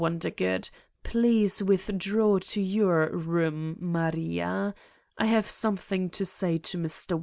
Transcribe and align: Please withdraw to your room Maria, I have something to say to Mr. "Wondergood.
Please 1.03 1.61
withdraw 1.61 2.39
to 2.39 2.59
your 2.59 3.11
room 3.11 3.77
Maria, 3.79 4.73
I 5.19 5.25
have 5.25 5.47
something 5.47 6.09
to 6.09 6.25
say 6.25 6.57
to 6.57 6.79
Mr. 6.79 7.11
"Wondergood. 7.11 7.19